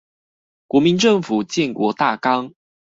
[0.65, 2.55] 國民政府建國大綱